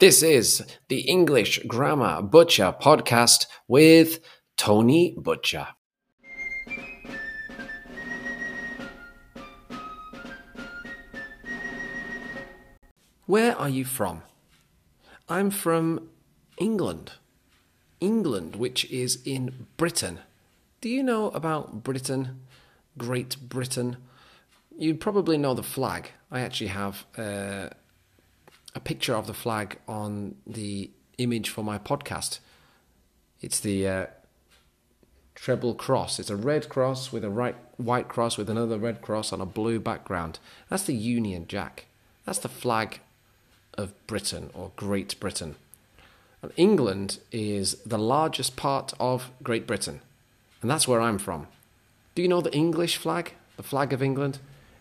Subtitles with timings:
[0.00, 4.20] This is the English Grammar Butcher podcast with
[4.56, 5.66] Tony Butcher.
[13.26, 14.22] Where are you from?
[15.28, 16.08] I'm from
[16.58, 17.14] England.
[17.98, 20.20] England, which is in Britain.
[20.80, 22.42] Do you know about Britain?
[22.96, 23.96] Great Britain?
[24.78, 26.12] You probably know the flag.
[26.30, 27.04] I actually have.
[27.16, 27.70] Uh,
[28.78, 30.88] a picture of the flag on the
[31.18, 32.38] image for my podcast.
[33.40, 34.06] It's the uh,
[35.34, 36.20] treble cross.
[36.20, 39.46] It's a red cross with a right white cross with another red cross on a
[39.46, 40.38] blue background.
[40.68, 41.86] That's the Union Jack.
[42.24, 43.00] That's the flag
[43.76, 45.56] of Britain or Great Britain.
[46.40, 50.02] And England is the largest part of Great Britain,
[50.62, 51.48] and that's where I'm from.
[52.14, 53.34] Do you know the English flag?
[53.56, 54.38] The flag of England?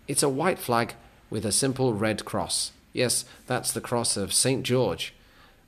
[0.08, 0.94] It's a white flag
[1.32, 2.72] with a simple red cross.
[2.98, 4.64] Yes, that's the cross of St.
[4.64, 5.14] George.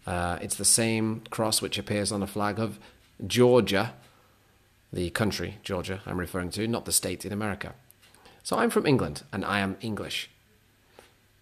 [0.08, 2.80] Uh, it's the same cross which appears on the flag of
[3.26, 3.94] Georgia,
[4.92, 7.76] the country, Georgia, I'm referring to, not the state in America.
[8.42, 10.32] So I'm from England and I am English.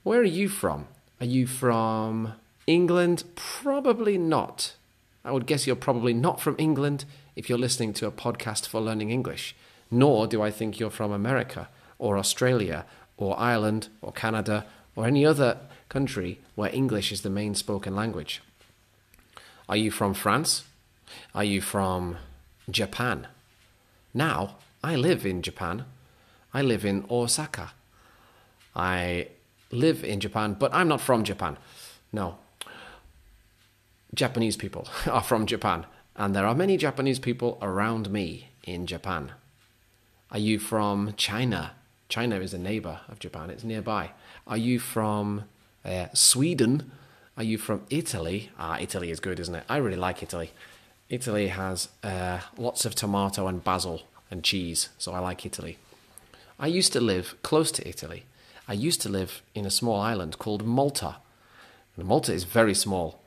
[0.04, 0.88] Where are you from?
[1.22, 2.34] Are you from
[2.68, 3.24] England?
[3.36, 4.76] Probably not.
[5.24, 7.06] I would guess you're probably not from England
[7.38, 9.56] if you're listening to a podcast for learning English.
[9.90, 14.66] Nor do I think you're from America or Australia or Ireland or Canada
[14.98, 15.60] or any other
[15.90, 18.42] country where English is the main spoken language.
[19.70, 20.64] Are you from France?
[21.34, 22.18] Are you from
[22.70, 23.28] Japan?
[24.14, 25.86] Now, I live in Japan.
[26.54, 27.72] I live in Osaka.
[28.76, 29.28] I
[29.72, 31.58] live in Japan, but I'm not from Japan.
[32.12, 32.38] No.
[34.14, 39.32] Japanese people are from Japan, and there are many Japanese people around me in Japan.
[40.32, 41.72] Are you from China?
[42.10, 44.12] China is a neighbor of Japan, it's nearby.
[44.46, 45.44] Are you from
[45.88, 46.92] uh, Sweden?
[47.38, 48.50] Are you from Italy?
[48.60, 49.64] Ah, Italy is good, isn't it?
[49.70, 50.52] I really like Italy.
[51.10, 55.78] Italy has uh, lots of tomato and basil and cheese, so I like Italy.
[56.60, 58.26] I used to live close to Italy.
[58.68, 61.18] I used to live in a small island called Malta.
[61.96, 63.22] And Malta is very small.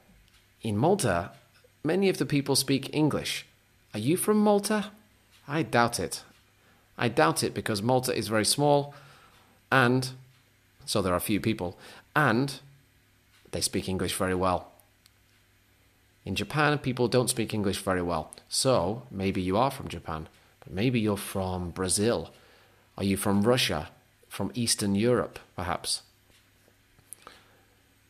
[0.62, 1.30] In Malta,
[1.82, 3.46] many of the people speak English.
[3.94, 4.90] Are you from Malta?
[5.48, 6.22] I doubt it.
[6.98, 8.94] I doubt it because Malta is very small
[9.72, 10.10] and
[10.84, 11.78] so there are few people,
[12.14, 12.60] and
[13.52, 14.72] they speak English very well.
[16.24, 18.32] In Japan, people don't speak English very well.
[18.48, 20.28] So maybe you are from Japan,
[20.60, 22.30] but maybe you're from Brazil.
[22.98, 23.88] Are you from Russia?
[24.28, 26.02] From Eastern Europe, perhaps?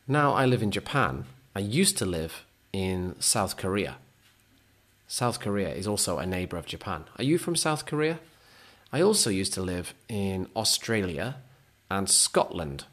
[0.07, 1.25] Now I live in Japan.
[1.55, 3.97] I used to live in South Korea.
[5.07, 7.05] South Korea is also a neighbor of Japan.
[7.17, 8.19] Are you from South Korea?
[8.93, 11.37] I also used to live in Australia
[11.91, 12.85] and Scotland.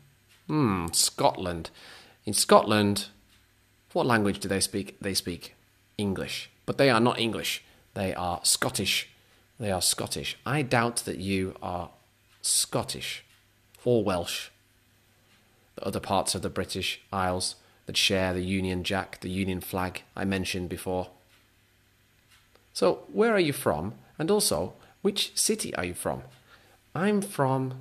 [0.49, 1.71] Hmm, Scotland.
[2.25, 3.07] In Scotland,
[3.93, 4.99] what language do they speak?
[5.01, 5.55] They speak
[5.97, 7.63] English, but they are not English.
[7.95, 9.09] They are Scottish.
[9.59, 10.37] They are Scottish.
[10.45, 11.91] I doubt that you are
[12.43, 13.25] Scottish
[13.85, 14.49] or Welsh.
[15.77, 17.55] The other parts of the British Isles
[17.87, 21.09] that share the Union Jack, the Union flag I mentioned before.
[22.75, 23.95] So, where are you from?
[24.19, 26.23] And also, which city are you from?
[26.95, 27.75] I'm from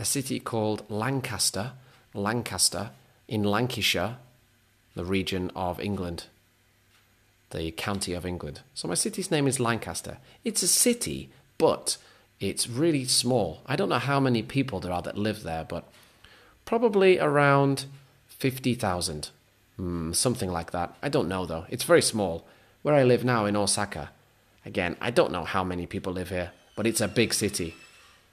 [0.00, 1.72] a city called Lancaster,
[2.14, 2.90] Lancaster
[3.28, 4.16] in Lancashire,
[4.94, 6.24] the region of England,
[7.50, 8.62] the county of England.
[8.72, 10.16] So my city's name is Lancaster.
[10.42, 11.28] It's a city,
[11.58, 11.98] but
[12.40, 13.60] it's really small.
[13.66, 15.84] I don't know how many people there are that live there, but
[16.64, 17.84] probably around
[18.28, 19.28] 50,000.
[19.78, 20.94] Mm, something like that.
[21.02, 21.66] I don't know though.
[21.68, 22.46] It's very small.
[22.80, 24.08] Where I live now in Osaka,
[24.64, 27.74] again, I don't know how many people live here, but it's a big city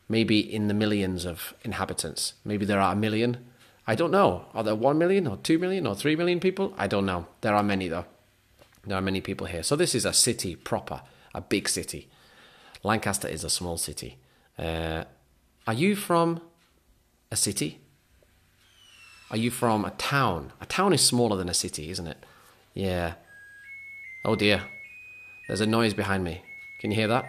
[0.10, 2.34] maybe in the millions of inhabitants.
[2.46, 3.46] Maybe there are a million.
[3.86, 4.46] I don't know.
[4.54, 6.74] Are there 1 million or 2 million or 3 million people?
[6.78, 7.28] I don't know.
[7.42, 8.06] There are many, though.
[8.86, 9.64] There are many people here.
[9.64, 11.02] So this is a city proper,
[11.34, 12.10] a big city.
[12.84, 14.18] Lancaster is a small city.
[14.58, 15.04] Uh,
[15.66, 16.42] are you from
[17.32, 17.80] a city?
[19.30, 20.54] Are you from a town?
[20.62, 22.26] A town is smaller than a city, isn't it?
[22.74, 23.16] Yeah.
[24.24, 24.64] Oh dear.
[25.48, 26.44] There's a noise behind me.
[26.80, 27.26] Can you hear that?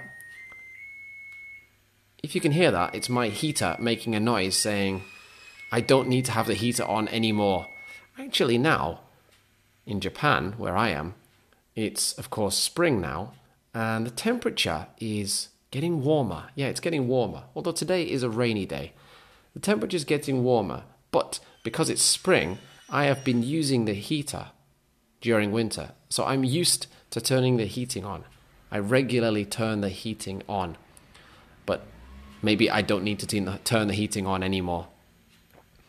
[2.29, 5.03] If you can hear that, it's my heater making a noise saying,
[5.73, 7.69] I don't need to have the heater on anymore.
[8.19, 9.01] Actually, now,
[9.87, 11.15] in Japan, where I am,
[11.75, 13.33] it's of course spring now,
[13.73, 16.51] and the temperature is getting warmer.
[16.55, 17.45] Yeah, it's getting warmer.
[17.57, 18.93] Although today is a rainy day,
[19.55, 20.83] the temperature is getting warmer.
[21.11, 22.59] But because it's spring,
[22.91, 24.49] I have been using the heater
[25.23, 28.25] during winter, so I'm used to turning the heating on.
[28.71, 30.77] I regularly turn the heating on.
[31.65, 31.87] But
[32.43, 34.89] maybe I don't need to turn the heating on anymore.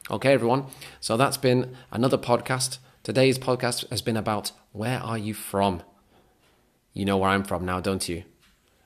[0.09, 0.65] Okay, everyone.
[0.99, 5.81] So that's been another podcast Today's podcast has been about where are you from?
[6.93, 8.23] You know where I'm from now, don't you?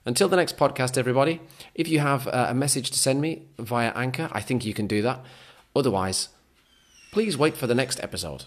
[0.06, 1.42] Until the next podcast, everybody,
[1.74, 4.86] if you have uh, a message to send me via Anchor, I think you can
[4.86, 5.26] do that.
[5.76, 6.30] Otherwise,
[7.12, 8.46] please wait for the next episode.